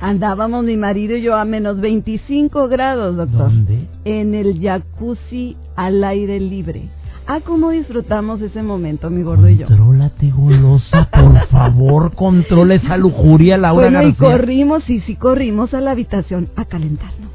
[0.00, 3.50] Andábamos mi marido y yo a menos 25 grados, doctor.
[3.50, 3.86] ¿Dónde?
[4.04, 6.84] En el jacuzzi al aire libre.
[7.26, 9.66] Ah, cómo disfrutamos ese momento, mi gordo y yo.
[9.66, 14.26] Contrólate, golosa, por favor, controla esa lujuria, Laura Bueno, y García.
[14.26, 17.29] corrimos, y sí corrimos a la habitación a calentarnos.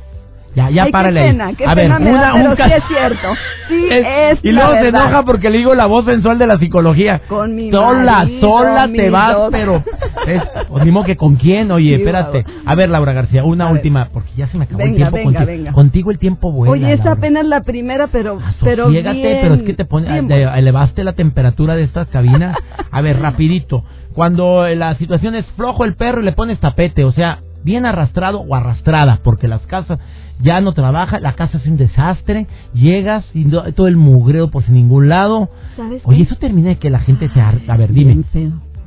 [0.55, 1.31] Ya, ya Ay, párale qué ahí.
[1.31, 3.27] pena, qué a pena ver, me una, da, pero un sí es cierto.
[3.67, 4.05] Sí Es-
[4.37, 7.21] es y luego se enoja porque le digo la voz sensual de la psicología.
[7.27, 9.83] Con mi sola, marido, sola mi te vas, pero
[10.27, 12.45] es, o ni modo que con quién, oye, Sí, espérate.
[12.65, 13.77] A ver, Laura García, una A ver.
[13.77, 15.45] última, porque ya se me acabó el tiempo venga, contigo.
[15.45, 15.71] venga.
[15.73, 16.71] Contigo el tiempo vuela.
[16.71, 17.13] Oye, es Laura.
[17.13, 20.53] apenas la primera, pero, pero Asosiégate, bien, pero es que te pone, bueno.
[20.55, 22.55] elevaste la temperatura de estas cabinas.
[22.91, 23.83] A ver, rapidito.
[24.13, 27.85] Cuando eh, la situación es flojo el perro y le pones tapete, o sea, bien
[27.85, 29.99] arrastrado o arrastrada, porque las casas
[30.41, 34.63] ya no trabaja, la casa es un desastre, llegas y no- todo el mugreo por
[34.63, 35.49] sin ningún lado.
[35.75, 36.23] ¿Sabes Oye, qué?
[36.23, 37.73] eso termina de que la gente se harta.
[37.73, 38.23] A ver, dime.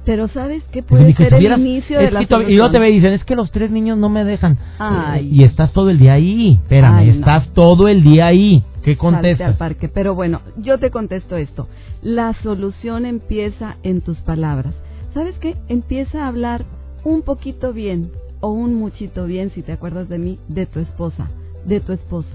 [0.04, 2.78] Pero ¿sabes qué puede que ser el tuvieras- inicio es de la Y luego te
[2.78, 4.56] ve y dicen, es que los tres niños no me dejan.
[4.78, 5.28] Ay.
[5.30, 6.52] Y estás todo el día ahí.
[6.62, 7.12] Espérame, Ay, no.
[7.14, 8.62] estás todo el día ahí.
[8.82, 9.56] ¿Qué Salte al contestas?
[9.56, 9.88] parque.
[9.90, 11.68] Pero bueno, yo te contesto esto.
[12.02, 14.74] La solución empieza en tus palabras.
[15.12, 15.56] ¿Sabes qué?
[15.68, 16.64] Empieza a hablar
[17.04, 21.28] un poquito bien o un muchito bien, si te acuerdas de mí, de tu esposa,
[21.64, 22.28] de tu esposo.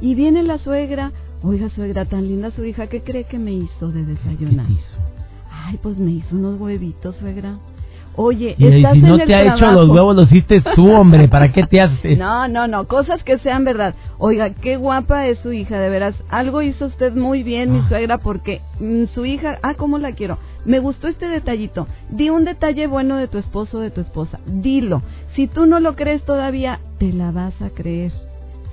[0.00, 3.88] Y viene la suegra, oiga suegra, tan linda su hija, ¿qué cree que me hizo
[3.88, 4.70] de ¿Qué desayunar?
[4.70, 4.96] hizo?
[5.50, 7.58] Ay, pues me hizo unos huevitos, suegra.
[8.16, 10.90] Oye, Y, estás si no en el te ha hecho los huevos, los hiciste tú,
[10.92, 11.28] hombre.
[11.28, 12.18] ¿Para qué te haces?
[12.18, 13.94] No, no, no, cosas que sean verdad.
[14.18, 16.14] Oiga, qué guapa es su hija, de veras.
[16.28, 17.86] Algo hizo usted muy bien, mi Ah.
[17.88, 20.38] suegra, porque mm, su hija, ah, cómo la quiero.
[20.64, 21.86] Me gustó este detallito.
[22.10, 24.38] Di un detalle bueno de tu esposo o de tu esposa.
[24.46, 25.02] Dilo.
[25.34, 28.12] Si tú no lo crees todavía, te la vas a creer.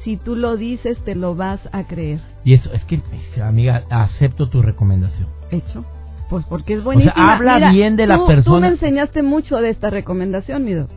[0.03, 2.19] Si tú lo dices, te lo vas a creer.
[2.43, 3.01] Y eso, es que,
[3.41, 5.27] amiga, acepto tu recomendación.
[5.51, 5.85] ¿Hecho?
[6.29, 7.13] Pues porque es buenísima.
[7.33, 8.59] habla Mira, bien de la tú- Tú persona.
[8.59, 10.89] me enseñaste mucho de esta recomendación, mi doc.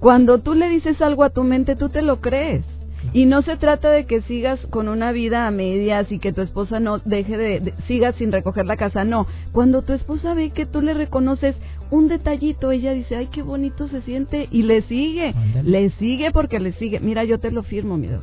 [0.00, 2.64] Cuando tú le dices algo a tu mente, tú te lo crees.
[3.12, 6.42] Y no se trata de que sigas con una vida a medias y que tu
[6.42, 9.26] esposa no deje de, de- siga sin recoger la casa, no.
[9.52, 11.54] Cuando tu esposa ve que tú le reconoces
[11.90, 15.70] un detallito, ella dice, ay, qué bonito se siente y le sigue, Ándale.
[15.70, 17.00] le sigue porque le sigue.
[17.00, 18.22] Mira, yo te lo firmo, mi doc.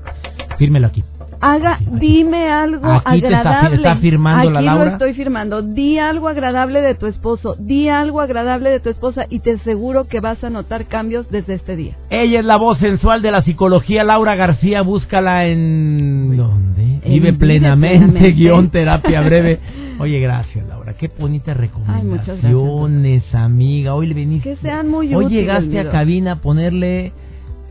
[0.58, 1.04] Fírmelo aquí.
[1.46, 3.76] Haga, dime algo Aquí te está fi- agradable.
[3.76, 4.86] está firmando la Aquí Laura.
[4.86, 5.62] lo estoy firmando.
[5.62, 10.08] Di algo agradable de tu esposo, di algo agradable de tu esposa y te aseguro
[10.08, 11.98] que vas a notar cambios desde este día.
[12.10, 14.82] Ella es la voz sensual de la psicología, Laura García.
[14.84, 16.38] Búscala en...
[16.38, 17.00] ¿Dónde?
[17.04, 18.32] En Vive plenamente, Plenamente.
[18.32, 19.60] guion terapia breve.
[20.00, 20.94] Oye, gracias, Laura.
[20.94, 23.94] Qué bonitas Ay, muchas gracias, recomendaciones, amiga.
[23.96, 24.50] Hoy le viniste...
[24.52, 27.12] Que sean muy Hoy útiles, llegaste a cabina a ponerle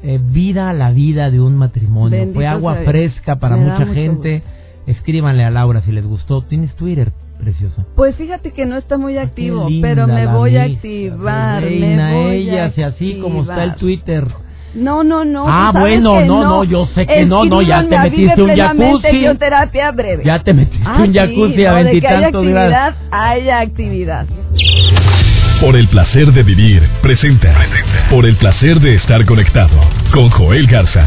[0.03, 2.19] eh, vida a la vida de un matrimonio.
[2.19, 4.43] Bendito Fue agua sea fresca para mucha gente.
[4.87, 6.43] Escríbanle a Laura si les gustó.
[6.43, 7.85] ¿Tienes Twitter, preciosa?
[7.95, 11.63] Pues fíjate que no está muy Ah, activo, linda pero me voy a activar.
[11.63, 13.75] Reina me voy ella, a si así como está el.
[13.77, 14.27] Twitter.
[14.75, 15.45] No, no, no.
[15.47, 19.27] Ah, bueno, no, no, yo sé que no, no, ya te metiste un jacuzzi.
[19.95, 20.25] Breve.
[20.25, 22.73] Ya te metiste Ah, un jacuzzi sí, a veintitantos grados.
[22.73, 24.27] actividad, haya actividad.
[25.63, 27.55] Por el placer de vivir, presenta.
[28.11, 29.79] Por el placer de estar conectado
[30.13, 31.07] con Joel Garza.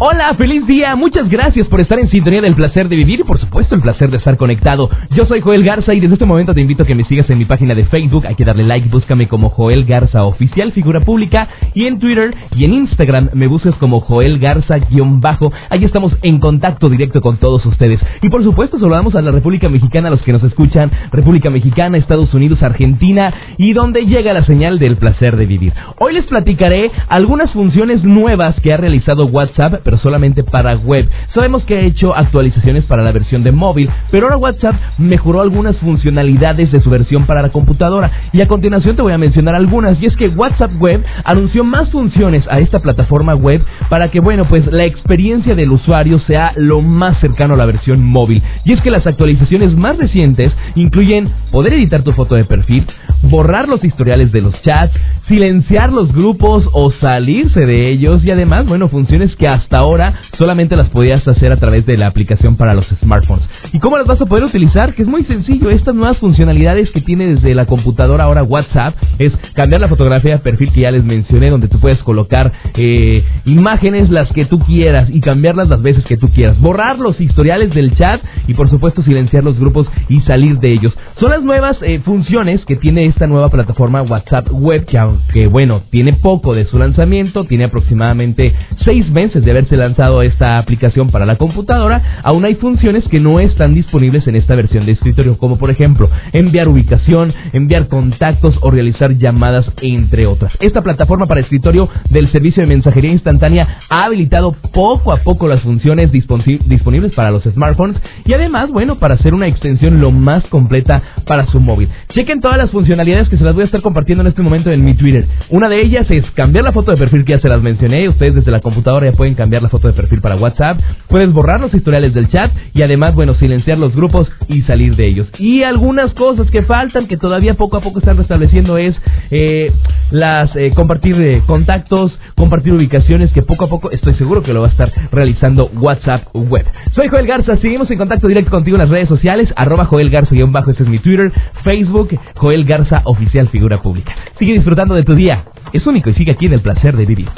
[0.00, 0.94] Hola, feliz día.
[0.94, 4.12] Muchas gracias por estar en sintonía del placer de vivir y por supuesto el placer
[4.12, 4.88] de estar conectado.
[5.10, 7.36] Yo soy Joel Garza y desde este momento te invito a que me sigas en
[7.36, 8.24] mi página de Facebook.
[8.24, 11.48] Hay que darle like, búscame como Joel Garza Oficial, figura pública.
[11.74, 15.52] Y en Twitter y en Instagram me buscas como Joel Garza-bajo.
[15.68, 17.98] Ahí estamos en contacto directo con todos ustedes.
[18.22, 20.92] Y por supuesto saludamos a la República Mexicana, a los que nos escuchan.
[21.10, 25.72] República Mexicana, Estados Unidos, Argentina y donde llega la señal del placer de vivir.
[25.98, 31.08] Hoy les platicaré algunas funciones nuevas que ha realizado WhatsApp, pero solamente para web.
[31.34, 35.78] Sabemos que ha hecho actualizaciones para la versión de móvil, pero ahora WhatsApp mejoró algunas
[35.78, 38.10] funcionalidades de su versión para la computadora.
[38.34, 39.96] Y a continuación te voy a mencionar algunas.
[40.02, 44.46] Y es que WhatsApp Web anunció más funciones a esta plataforma web para que, bueno,
[44.46, 48.42] pues la experiencia del usuario sea lo más cercano a la versión móvil.
[48.66, 52.86] Y es que las actualizaciones más recientes incluyen poder editar tu foto de perfil,
[53.22, 54.92] borrar los historiales de los chats,
[55.28, 60.76] silenciar los grupos o salirse de ellos y además, bueno, funciones que hasta ahora solamente
[60.76, 63.46] las podías hacer a través de la aplicación para los smartphones.
[63.72, 64.94] ¿Y cómo las vas a poder utilizar?
[64.94, 69.32] Que es muy sencillo, estas nuevas funcionalidades que tiene desde la computadora ahora WhatsApp es
[69.54, 74.10] cambiar la fotografía de perfil que ya les mencioné, donde tú puedes colocar eh, imágenes
[74.10, 77.96] las que tú quieras y cambiarlas las veces que tú quieras, borrar los historiales del
[77.96, 80.92] chat y por supuesto silenciar los grupos y salir de ellos.
[81.20, 84.86] Son las nuevas eh, funciones que tiene esta nueva plataforma WhatsApp Web,
[85.32, 90.58] que bueno, tiene poco de su lanzamiento, tiene aproximadamente seis meses de haberse lanzado esta
[90.58, 94.92] aplicación para la computadora, aún hay funciones que no están disponibles en esta versión de
[94.92, 100.52] escritorio, como por ejemplo enviar ubicación, enviar contactos o realizar llamadas, entre otras.
[100.60, 105.62] Esta plataforma para escritorio del servicio de mensajería instantánea ha habilitado poco a poco las
[105.62, 111.02] funciones disponibles para los smartphones y además, bueno, para hacer una extensión lo más completa
[111.26, 111.88] para su móvil.
[112.14, 114.84] Chequen todas las funcionalidades que se las voy a estar compartiendo en este momento en
[114.84, 115.26] mi Twitter.
[115.50, 118.08] Una de ellas es cambiar la foto de perfil que ya se las mencioné.
[118.08, 120.78] Ustedes desde la computadora ya pueden cambiar la foto de perfil para WhatsApp.
[121.08, 125.04] Puedes borrar los historiales del chat y además, bueno, silenciar los grupos y salir de
[125.04, 125.28] ellos.
[125.38, 128.94] Y algunas cosas que faltan, que todavía poco a poco están restableciendo, es
[129.30, 129.72] eh,
[130.10, 134.62] las eh, compartir eh, contactos, compartir ubicaciones, que poco a poco estoy seguro que lo
[134.62, 136.66] va a estar realizando WhatsApp Web.
[136.94, 140.70] Soy Joel Garza, seguimos en contacto directo contigo en las redes sociales, arroba Joel Garza-bajo,
[140.70, 141.32] ese es mi Twitter,
[141.64, 144.14] Facebook, Joel Garza Oficial Figura Pública.
[144.38, 147.28] Sigue disfrutando de tu día, es único y sigue aquí en el placer de vivir.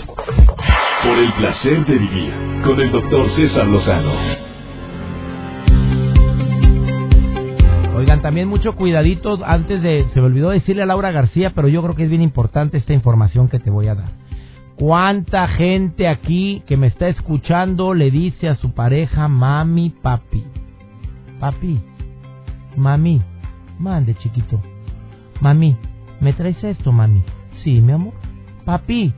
[1.03, 2.33] Por el placer de vivir,
[2.63, 4.13] con el doctor César Lozano.
[7.97, 10.07] Oigan, también mucho cuidadito antes de...
[10.13, 12.93] Se me olvidó decirle a Laura García, pero yo creo que es bien importante esta
[12.93, 14.11] información que te voy a dar.
[14.77, 20.45] ¿Cuánta gente aquí que me está escuchando le dice a su pareja mami, papi?
[21.39, 21.81] Papi,
[22.77, 23.23] mami,
[23.79, 24.61] mande chiquito.
[25.41, 25.79] Mami,
[26.21, 27.23] ¿me traes esto, mami?
[27.65, 28.13] Sí, mi amor.
[28.67, 29.15] Papi,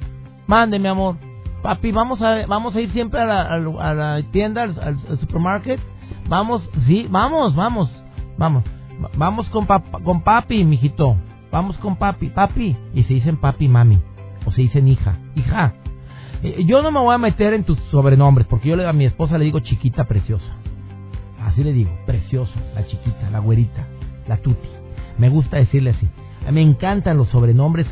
[0.47, 1.32] mande, mi amor.
[1.63, 5.81] Papi, vamos a, vamos a ir siempre a la, a la tienda, al, al, supermarket.
[6.29, 7.91] Vamos, sí, vamos, vamos,
[8.37, 8.65] vamos.
[9.17, 11.17] Vamos con, con papi, mijito.
[11.51, 12.77] Vamos con papi, papi.
[12.95, 14.01] Y se dicen papi, mami.
[14.45, 15.75] O se dicen hija, hija.
[16.43, 19.39] Eh, yo no me voy a meter en tus sobrenombres, porque yo a mi esposa
[19.39, 20.57] le digo chiquita preciosa.
[21.45, 23.87] Así le digo, preciosa, la chiquita, la güerita,
[24.29, 24.69] la tuti.
[25.19, 26.09] Me gusta decirle así.
[26.51, 27.87] Me encantan los sobrenombres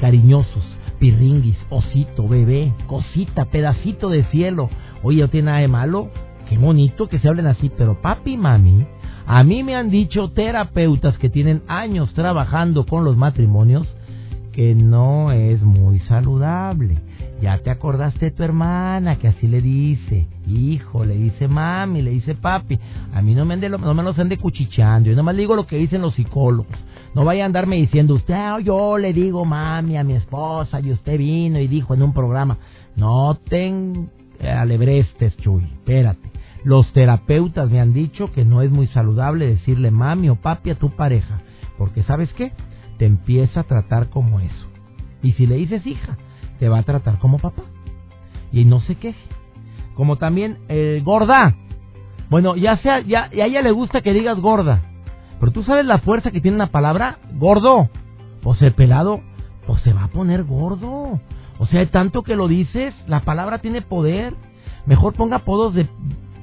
[0.00, 0.64] cariñosos.
[1.00, 4.68] Pirringuis, osito, bebé, cosita, pedacito de cielo.
[5.02, 6.10] Oye, ¿no tiene nada de malo?
[6.48, 8.86] Qué bonito que se hablen así, pero papi, mami,
[9.26, 13.88] a mí me han dicho terapeutas que tienen años trabajando con los matrimonios
[14.52, 16.98] que no es muy saludable.
[17.40, 22.10] Ya te acordaste de tu hermana que así le dice, hijo, le dice mami, le
[22.10, 22.78] dice papi.
[23.14, 26.02] A mí no me, no me los ande cuchicheando, yo nomás digo lo que dicen
[26.02, 26.76] los psicólogos.
[27.14, 30.92] No vaya a andarme diciendo, usted, ah, yo le digo mami a mi esposa y
[30.92, 32.58] usted vino y dijo en un programa.
[32.96, 36.30] No ten alebrestes, Chuy, espérate.
[36.64, 40.74] Los terapeutas me han dicho que no es muy saludable decirle mami o papi a
[40.74, 41.40] tu pareja,
[41.78, 42.52] porque ¿sabes qué?
[42.98, 44.66] Te empieza a tratar como eso.
[45.22, 46.18] Y si le dices hija,
[46.58, 47.62] te va a tratar como papá.
[48.52, 49.18] Y no se queje.
[49.94, 51.56] Como también eh, gorda.
[52.28, 54.82] Bueno, ya sea, ya, a ella le gusta que digas gorda.
[55.40, 57.88] Pero tú sabes la fuerza que tiene una palabra, gordo.
[58.44, 59.20] O sea, pelado,
[59.66, 61.18] pues se va a poner gordo.
[61.58, 64.34] O sea, tanto que lo dices, la palabra tiene poder.
[64.86, 65.88] Mejor ponga apodos de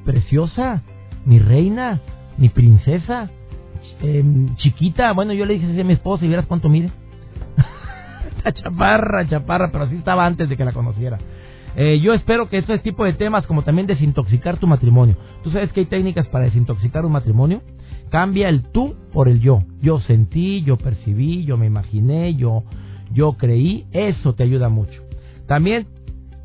[0.03, 0.81] preciosa,
[1.25, 2.01] mi reina,
[2.38, 3.29] mi princesa,
[4.01, 4.23] eh,
[4.55, 5.13] chiquita.
[5.13, 6.91] Bueno, yo le dije así a mi esposa y vieras cuánto mide.
[8.63, 11.17] chaparra, chaparra, pero así estaba antes de que la conociera.
[11.75, 15.15] Eh, yo espero que este tipo de temas, como también desintoxicar tu matrimonio.
[15.43, 17.62] ¿Tú sabes que hay técnicas para desintoxicar un matrimonio?
[18.10, 19.63] Cambia el tú por el yo.
[19.82, 22.63] Yo sentí, yo percibí, yo me imaginé, yo,
[23.13, 23.86] yo creí.
[23.91, 25.04] Eso te ayuda mucho.
[25.48, 25.88] También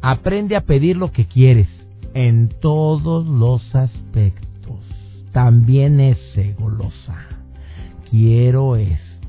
[0.01, 1.69] aprende a pedir lo que quieres
[2.15, 4.79] en todos los aspectos.
[5.33, 6.19] También es
[6.59, 7.17] golosa.
[8.11, 9.29] Quiero esto.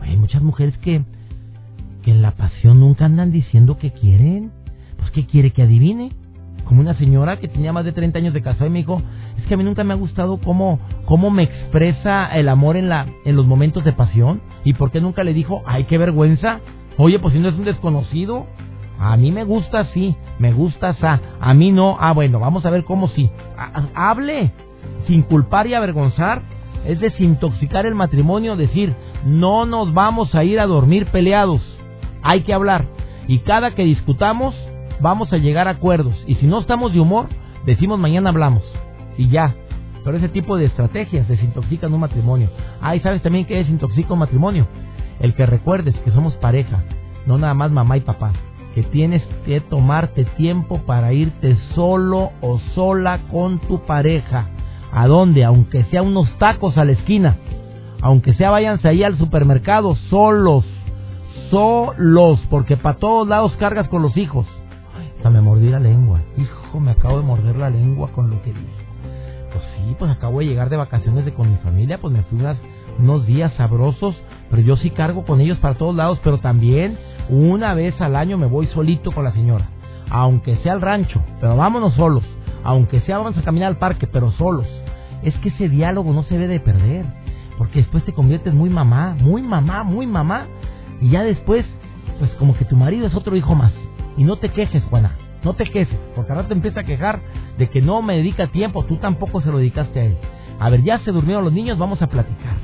[0.00, 1.02] hay muchas mujeres que
[2.10, 4.50] en la pasión nunca andan diciendo que quieren.
[4.96, 6.10] Pues, ¿qué quiere que adivine?
[6.68, 9.02] Como una señora que tenía más de 30 años de casada y me dijo,
[9.38, 12.88] es que a mí nunca me ha gustado cómo, cómo me expresa el amor en,
[12.88, 14.42] la, en los momentos de pasión.
[14.64, 16.60] ¿Y por qué nunca le dijo, ay, qué vergüenza?
[16.98, 18.46] Oye, pues si no es un desconocido.
[19.00, 21.22] A mí me gusta así, me gusta así.
[21.40, 21.96] A mí no.
[22.00, 23.30] Ah, bueno, vamos a ver cómo sí.
[23.94, 24.52] Hable,
[25.06, 26.42] sin culpar y avergonzar.
[26.84, 28.94] Es desintoxicar el matrimonio, decir,
[29.24, 31.62] no nos vamos a ir a dormir peleados
[32.22, 32.84] hay que hablar.
[33.26, 34.54] Y cada que discutamos,
[35.00, 36.14] vamos a llegar a acuerdos.
[36.26, 37.28] Y si no estamos de humor,
[37.66, 38.62] decimos mañana hablamos.
[39.16, 39.54] Y ya.
[40.04, 42.50] Pero ese tipo de estrategias desintoxican un matrimonio.
[42.80, 44.66] Ah, ¿y sabes también que desintoxica un matrimonio?
[45.20, 46.82] el que recuerdes que somos pareja,
[47.26, 48.32] no nada más mamá y papá,
[48.74, 54.48] que tienes que tomarte tiempo para irte solo o sola con tu pareja.
[54.92, 55.44] ¿A dónde?
[55.44, 57.36] Aunque sea unos tacos a la esquina,
[58.00, 60.64] aunque sea váyanse ahí al supermercado solos,
[61.50, 64.46] solos, porque para todos lados cargas con los hijos.
[65.18, 66.20] Hasta me mordí la lengua.
[66.36, 68.86] Hijo, me acabo de morder la lengua con lo que dije.
[69.52, 72.38] Pues sí, pues acabo de llegar de vacaciones de con mi familia, pues me fui
[73.00, 74.14] unos días sabrosos,
[74.48, 76.98] pero yo sí cargo con ellos para todos lados, pero también
[77.28, 79.68] una vez al año me voy solito con la señora,
[80.08, 82.22] aunque sea al rancho, pero vámonos solos,
[82.62, 84.66] aunque sea vamos a caminar al parque, pero solos.
[85.24, 87.06] Es que ese diálogo no se debe de perder,
[87.56, 90.46] porque después te conviertes muy mamá, muy mamá, muy mamá,
[91.00, 91.66] y ya después,
[92.20, 93.72] pues como que tu marido es otro hijo más.
[94.18, 97.20] Y no te quejes, Juana, no te quejes, porque ahora te empieza a quejar
[97.56, 100.16] de que no me dedica tiempo, tú tampoco se lo dedicaste a él.
[100.58, 102.56] A ver, ya se durmieron los niños, vamos a platicar.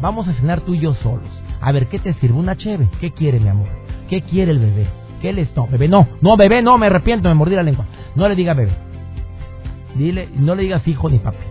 [0.00, 1.28] Vamos a cenar tú y yo solos.
[1.60, 2.38] A ver, ¿qué te sirve?
[2.38, 2.88] ¿Una cheve?
[2.98, 3.68] ¿Qué quiere, mi amor?
[4.08, 4.86] ¿Qué quiere el bebé?
[5.20, 7.84] ¿Qué le no, bebé, no, no, bebé, no, me arrepiento, me mordí la lengua.
[8.16, 8.72] No le diga bebé.
[9.94, 11.44] Dile, no le digas hijo ni papi.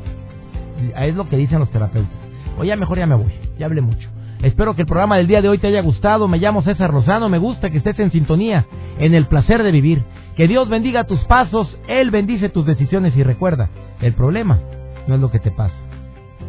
[0.98, 2.12] Es lo que dicen los terapeutas.
[2.58, 4.10] O ya mejor ya me voy, ya hablé mucho.
[4.44, 6.28] Espero que el programa del día de hoy te haya gustado.
[6.28, 7.30] Me llamo César Rosano.
[7.30, 8.66] Me gusta que estés en sintonía,
[8.98, 10.04] en el placer de vivir.
[10.36, 13.70] Que Dios bendiga tus pasos, Él bendice tus decisiones y recuerda,
[14.02, 14.60] el problema
[15.08, 15.76] no es lo que te pasa,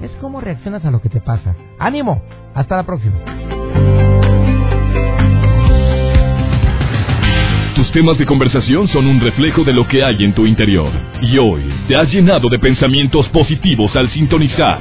[0.00, 1.56] es cómo reaccionas a lo que te pasa.
[1.78, 2.22] ¡Ánimo!
[2.54, 3.16] Hasta la próxima.
[7.74, 10.92] Tus temas de conversación son un reflejo de lo que hay en tu interior.
[11.20, 14.80] Y hoy te has llenado de pensamientos positivos al sintonizar